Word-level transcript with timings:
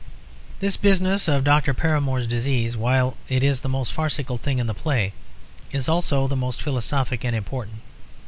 This 0.61 0.77
business 0.77 1.27
of 1.27 1.43
Dr. 1.43 1.75
Paramore's 1.75 2.25
disease 2.25 2.75
while 2.75 3.17
it 3.29 3.43
is 3.43 3.61
the 3.61 3.69
most 3.69 3.93
farcical 3.93 4.35
thing 4.39 4.57
in 4.57 4.65
the 4.65 4.73
play 4.73 5.13
is 5.71 5.87
also 5.87 6.27
the 6.27 6.35
most 6.35 6.59
philosophic 6.59 7.23
and 7.23 7.35
important. 7.35 7.83